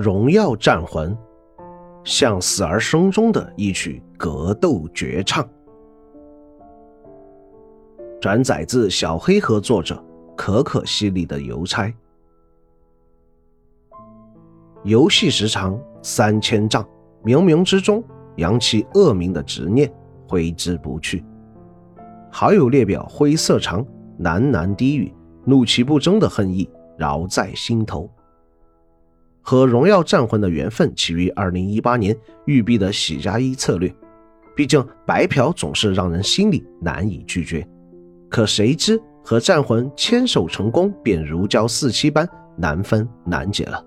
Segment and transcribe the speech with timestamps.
[0.00, 1.18] 荣耀战魂，
[2.04, 5.44] 向死而生中的一曲格斗绝唱。
[8.20, 10.00] 转载自小黑盒作者
[10.36, 11.92] 可可西里的邮差。
[14.84, 16.86] 游戏时长三千丈，
[17.24, 18.00] 冥冥之中
[18.36, 19.92] 扬起恶名的执念
[20.28, 21.24] 挥之不去。
[22.30, 23.84] 好友列表灰色长，
[24.20, 25.12] 喃喃低语，
[25.44, 28.08] 怒其不争的恨意饶在心头。
[29.48, 33.90] 和荣耀战魂的缘分起于2018年育碧的喜加一策略，
[34.54, 37.66] 毕竟白嫖总是让人心里难以拒绝。
[38.28, 43.82] 可谁知和战魂牵手成功，便如胶似漆般难分难解了。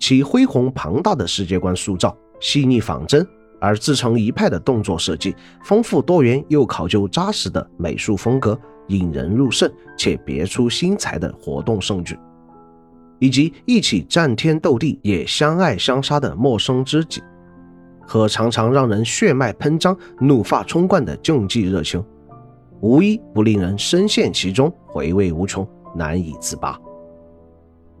[0.00, 3.24] 其恢宏庞大的世界观塑造，细腻仿真
[3.60, 12.18] 而自成一派的动作设计，丰富多元又考究扎实的美术风格，引人入胜且别出心裁的活动盛举，
[13.20, 17.22] 以及一起战天斗地也相爱相杀的陌生知己，
[18.00, 22.04] 和常常让人血脉喷张、怒发冲冠的竞技热情，
[22.80, 26.76] 无一不令人深陷其中，回味无穷，难以自拔。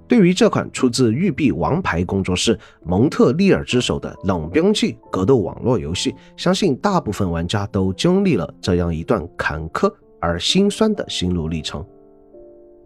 [0.08, 11.86] 对于这款出自育碧王牌工作室蒙特利尔之手的冷兵器格斗网络游戏，相信大部分玩家都经历了这样一段坎坷而心酸的心路历程：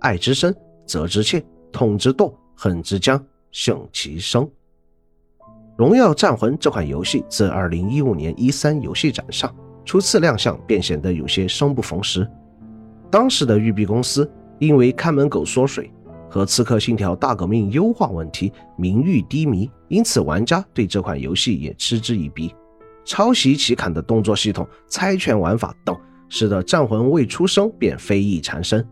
[0.00, 0.54] 爱之深，
[0.84, 1.42] 责之切，
[1.74, 4.44] 痛之剁，恨之将，幸其生。
[5.76, 9.52] 《荣耀战魂》这款游戏自2015年一三游戏展上
[9.84, 12.26] 初次亮相，便显得有些生不逢时。
[13.10, 14.30] 当时的育碧公司
[14.60, 15.90] 因为看门狗缩水。
[16.30, 22.52] 和《刺客信条：大革命》优化问题名誉低迷，因此玩家对这款游戏也嗤之以鼻。
[23.04, 25.96] 抄袭奇坎的动作系统、猜拳玩法等，
[26.28, 28.84] 使得战魂未出生便非议缠身。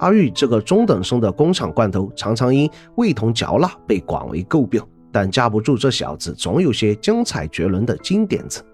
[0.00, 8.64] 阿玉这个中等生的工厂罐头，常常因味同嚼蜡被广为诟病，但架不住这小子总有些精彩绝伦的金点子。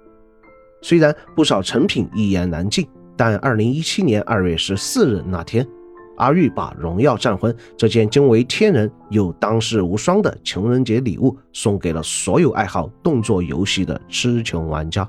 [0.82, 2.86] 虽然不少成品一言难尽，
[3.16, 5.66] 但二零一七年二月十四日那天。
[6.18, 15.04] 阿玉把《荣耀战魂》这件惊为天人又当世无双的情人节礼物送给了所有爱好动作游戏的痴情玩家。《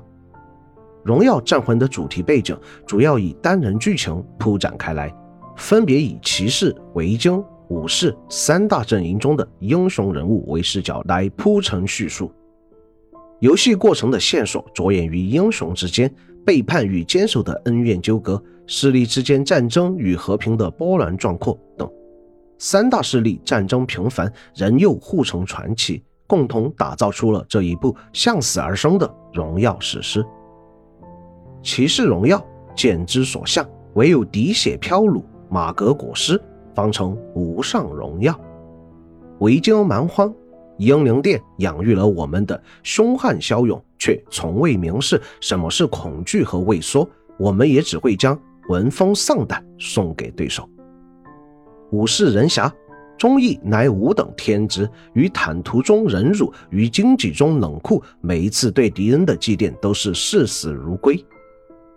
[1.02, 2.54] 荣耀战魂》的主题背景
[2.86, 5.10] 主要以单人剧情铺展开来，
[5.58, 12.32] 分别以骑士、维京、武士三大阵营中的英雄人物为视角来铺陈叙述。
[13.40, 16.12] 游戏过程的线索着眼于英雄之间
[16.46, 18.42] 背叛与坚守的恩怨纠葛。
[18.70, 21.90] 势力之间战争与和平的波澜壮阔等，
[22.58, 30.22] 三大势力战争频繁，人又互成传奇，共同打造出了这一部向死而生的荣耀史诗。
[31.62, 36.40] 骑士荣耀，剑之所向，唯有滴血飘橹，马革裹尸，
[36.74, 38.38] 方成无上荣耀。
[39.40, 40.32] 维京蛮荒，
[40.78, 48.38] 英灵殿养育了我们的凶悍骁勇，却从未明示什么是恐惧和畏缩，我们也只会将。
[48.68, 50.68] 闻风丧胆，送给对手。
[51.90, 52.70] 武士人侠，
[53.16, 54.86] 忠义乃吾等天职。
[55.14, 58.02] 于坦途中忍辱，于荆棘中冷酷。
[58.20, 61.24] 每一次对敌人的祭奠，都是视死如归。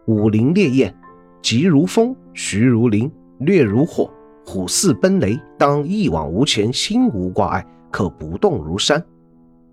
[0.06, 0.96] 武林烈焰，
[1.42, 4.10] 急如风，徐如林，略如火，
[4.46, 5.40] 虎似奔雷。
[5.58, 9.04] 当一往无前，心无挂碍，可不动如山。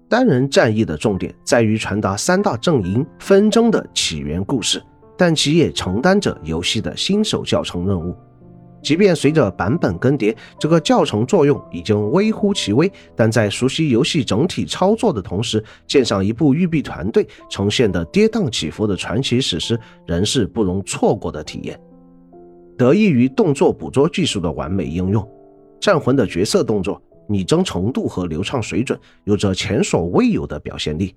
[0.08, 4.82] 单人战役的重点在于传达三大阵营纷争的起源故事。
[5.20, 8.14] 但其也承担着游戏的新手教程任务。
[8.80, 19.76] 即便随着版本更迭，这个教程作用已经微乎其微，但在熟悉游戏整体操作的同时，鉴赏一部育碧团队呈现的跌宕起伏的传奇史诗，
[20.06, 21.76] 仍是不容错过的体验。
[22.78, 25.28] 得益于动作捕捉技术的完美应用，
[25.80, 31.14] 战魂的角色动作拟真程度和流畅水准有着前所未有的表现力。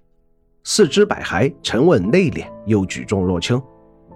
[0.64, 3.62] 四肢百骸，沉稳内敛又举重若轻。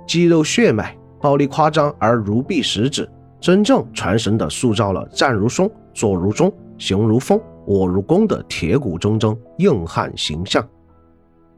[0.07, 3.07] 肌肉血脉暴力夸张而如臂使指，
[3.39, 10.67] 真正传神的塑造了战如松、坐如钟、行如风、卧如弓的铁骨铮铮硬汉形象。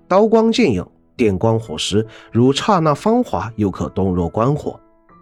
[0.06, 0.86] 刀光剑影，
[1.16, 4.80] 电光火石，如刹那芳华，又可动若观火。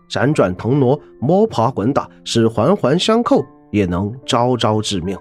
[0.10, 5.18] 辗转腾挪，摸爬滚打，是环环相扣，也能招招致命。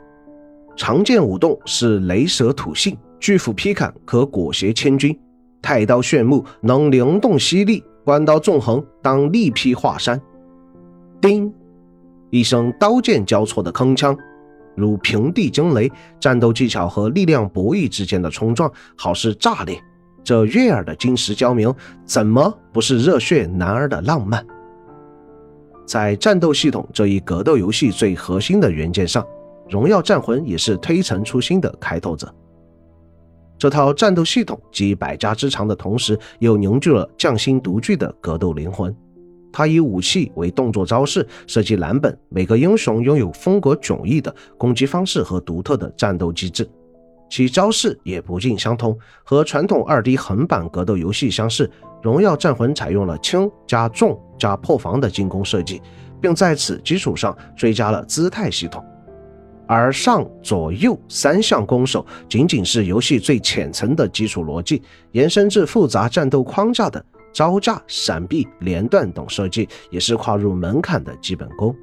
[0.77, 5.17] 长剑舞动是雷蛇吐信，巨斧劈砍可裹挟千军。
[5.63, 7.83] 太刀炫目，能灵动犀利。
[8.05, 10.21] 关刀纵横，当力劈华山。
[11.23, 11.51] 叮，
[12.29, 14.15] 一声刀剑交错的铿锵，
[14.77, 15.91] 如平地惊雷。
[16.21, 19.81] 战斗技巧和力量博弈之间的冲撞，好似炸裂。
[20.23, 21.73] 这悦耳的金石交鸣，
[22.05, 24.45] 怎么不是热血男儿的浪漫？
[25.87, 29.27] 在战斗系统这一格斗游戏最核心的元件上，
[29.69, 32.33] 荣耀战魂也是推陈出新的开拓者。
[33.57, 38.95] 这套战斗系统集百家之长的同时，又凝聚了匠心独具的格斗灵魂。
[39.53, 46.69] 它以武器为动作招式，设计蓝本，每个英雄拥有风格迥异的攻击方式和独特的战斗机制，
[47.35, 48.97] 其招式也不尽相同。
[49.25, 51.67] 和传统二 D 横版格斗游戏相似，
[52.01, 55.83] 《荣耀战魂》采用了轻加重加破防的进攻设计，
[56.23, 58.81] 并在此基础上追加了姿态系统。
[59.67, 71.75] 而上左右三项攻守仅仅是游戏最浅层的基础逻辑，延伸至复杂战斗框架的招架、闪避、连段等设计，也是跨入门槛的基本功。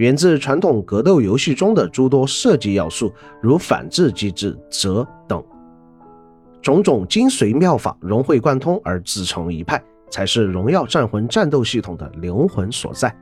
[0.00, 5.44] 源自传统格斗游戏中的诸多设计要素，如反制机制、折等
[6.62, 9.78] 种种精髓妙法融会贯通而自成一派，
[10.10, 13.14] 才是《荣耀战魂》战斗系统的灵魂所在。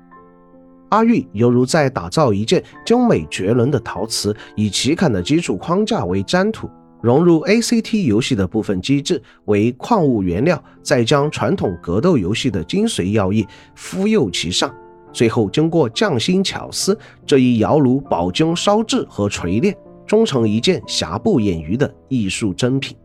[0.90, 6.70] 阿玉犹如在打造一件精美绝伦的陶瓷，以奇坎的基础框架为粘土，
[7.02, 13.44] 融入 ACT 游戏的部分机制为矿物原料，再将传统格斗游戏的精髓要义
[13.74, 14.72] 敷釉其上，
[15.12, 19.76] 最后经过匠心巧思这一窑炉饱经烧制和锤炼，
[20.06, 22.96] 终成一件瑕不掩瑜的艺术珍品。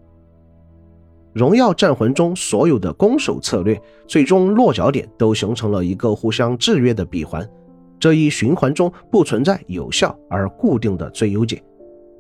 [1.33, 7.47] 荣耀战魂中所有的攻守策略，最终落脚点都形成了一个互相制约的闭环。
[8.00, 11.63] 这一循环中不存在有效而固定的最优解，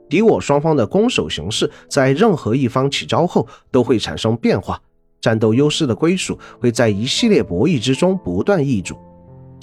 [0.09, 4.81] 敌我双方的攻守形势在任何一方起招后都会产生变化，
[5.21, 8.95] 战斗优势的归属会在一系列博弈之中不断易主，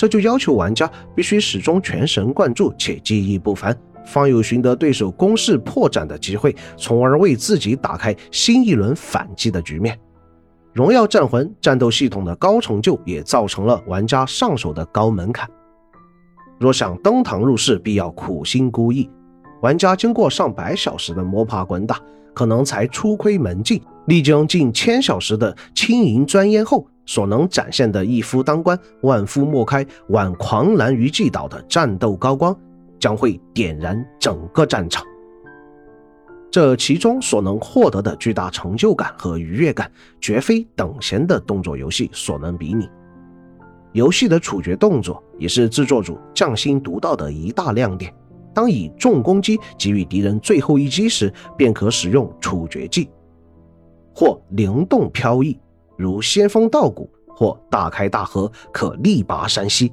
[0.01, 10.01] 这就要求玩家必须始终全神贯注且技艺不凡，方有寻得对手攻势破绽的机会，从而为自己打开新一轮反击的局面。
[10.73, 15.47] 荣耀战魂战斗系统的高成就也造成了玩家上手的高门槛。
[16.59, 19.07] 若想登堂入室，必要苦心孤诣。
[19.61, 22.01] 玩家经过上百小时的摸爬滚打，
[22.33, 23.79] 可能才初窥门径。
[24.07, 32.57] 历经近千小时的轻盈钻研后，所能展现的一夫当关，万夫莫开，挽狂澜于既倒的战斗高光，
[33.01, 35.05] 将会点燃整个战场。
[36.53, 39.91] 这其中所能获得的巨大成就感和愉悦感，
[40.21, 42.89] 绝非等闲的动作游戏所能比拟。
[43.91, 48.15] 游戏的处决动作也是制作组匠心独到的一大亮点。
[48.55, 53.11] 当以重攻击给予敌人最后一击时，便可使用处决技，
[54.15, 55.59] 或灵动飘逸，
[56.01, 59.93] 如仙风道骨；或大开大合，可力拔山兮；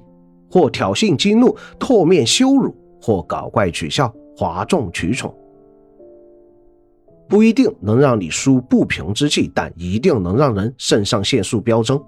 [0.50, 5.36] 或挑衅激怒，唾面羞辱；或搞怪取笑，哗众取宠。
[7.28, 11.98] 不一定能让你输不平之气，但一定能让人肾上腺素飙升。《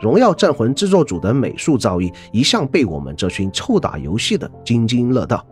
[0.00, 5.44] 荣耀战魂》制作组的美术造诣一向被我们这群臭打游戏的津津乐道。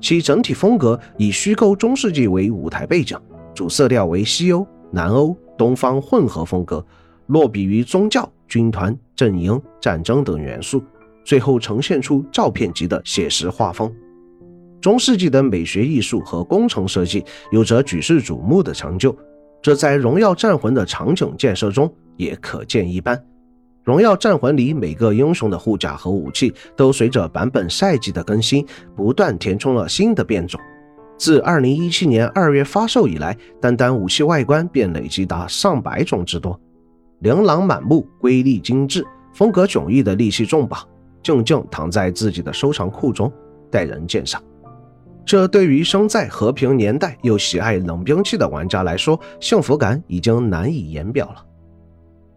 [0.00, 3.18] 其整体风格以虚构中世纪为舞台背景，
[3.54, 6.84] 主色调为西欧、南欧、东方混合风格，
[7.26, 10.82] 落笔于宗教、军团、阵营、战争等元素，
[11.24, 13.92] 最后呈现出照片级的写实画风。
[14.80, 19.14] 中世纪的美学艺术和工程设计有着举世瞩目的成就，
[19.60, 23.22] 这在《荣耀战魂》的场景建设中也可见一斑。
[23.84, 28.64] 荣耀战魂里每个英雄的护甲和武器都随着版本赛季的更新，
[28.94, 30.60] 不断填充了新的变种。
[31.20, 36.58] 自2017年2月发售以来，单单武器外观便累计达上百种之多，
[37.18, 40.82] 琳琅满目、瑰丽精致、风格迥异的利器重磅，
[41.22, 43.30] 静静躺在自己的收藏库中，
[43.70, 44.42] 待人鉴赏。
[45.22, 51.44] 这对于生在和平年代又喜爱冷兵器的玩家来说，幸福感已经难以言表了。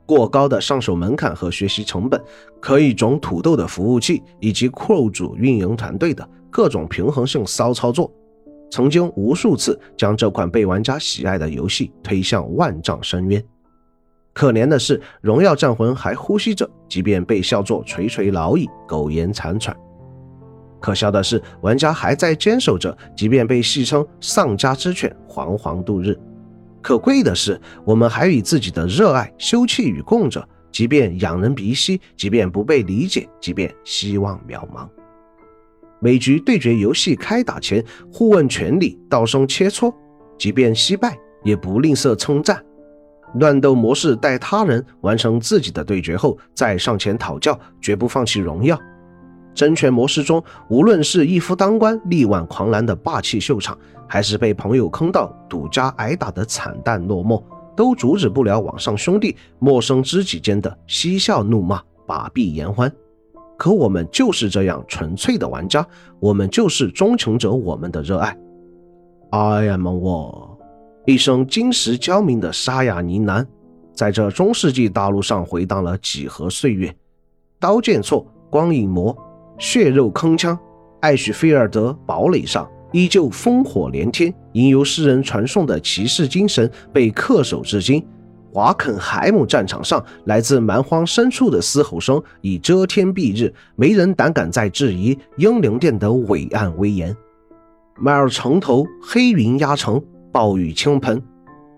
[0.05, 2.21] 过高的上手门槛和学习成本，
[2.59, 8.11] 可以种土豆的服务器以及酷主运营团队的各种平衡性骚操作，
[8.73, 13.39] 曾经无数次将这款被玩家喜爱的游戏推向万丈深渊。
[14.33, 19.75] 可怜的是，《荣耀战魂》还呼吸着，即便被笑作垂垂老矣、苟延残喘；
[20.81, 26.19] 可笑的是，玩家还在坚守着，即便被戏称“丧家之犬”，惶惶度日。
[26.81, 34.89] 可贵的是，我们还与自己的热爱休戚与共着，即便仰人鼻息，即便不被理解，即便希望渺茫。
[36.03, 37.81] 每局对决游戏开打前，
[38.11, 39.89] 互问权利，道声切磋，
[40.37, 42.61] 即便惜败，也不吝啬称赞。
[43.35, 48.77] 乱斗模式待他人完成自己的对决后，再上前讨教，绝不放弃荣耀。
[49.55, 53.77] 真拳模式中，无论是一夫当关、力挽狂澜的霸气秀场。
[54.05, 57.41] 还是被朋友坑到赌家挨打的惨淡落寞，
[57.77, 62.91] 都阻止不了网上兄弟、陌生知己间的嬉笑怒骂、把臂言欢。
[63.63, 65.87] 可我们就是这样纯粹的玩家，
[66.19, 68.37] 我们就是钟情者我们的热爱。
[69.29, 70.57] I am war，
[71.05, 73.45] 一声金石交鸣的沙哑呢喃，
[73.93, 76.93] 在这中世纪大陆上回荡了几何岁月。
[77.57, 79.17] 刀剑错，光影魔，
[79.57, 80.59] 血肉铿锵，
[80.99, 88.05] 艾许菲尔德堡垒上依旧烽火连天，吟游诗人传颂的骑士精神被恪守至今。
[88.53, 97.17] 华肯海姆战场上，来自蛮荒深处的嘶吼声已遮天蔽日，没人胆敢再质疑英灵殿的伟岸威严。
[97.97, 99.99] 迈尔城头黑云压城，
[100.31, 101.19] 暴雨倾盆，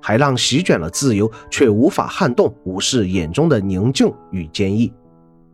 [0.02, 4.92] 海浪席卷了自由，却无法撼动武士眼中的宁静与坚毅。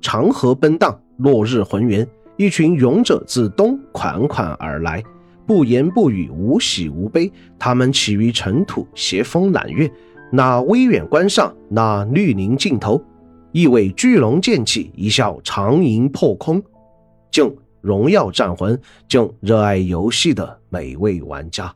[0.01, 5.03] 长河奔荡，落日浑圆，一群勇者自东款款而来，
[5.45, 7.31] 不言不语，无喜无悲。
[7.59, 9.87] 他们起于尘土，携风揽月。
[10.33, 13.03] 那微远关上，那绿林尽头，
[13.51, 16.63] 一尾巨龙剑气，一笑长吟破空。
[17.29, 21.73] 敬荣耀战魂，敬热爱游戏的每位玩家。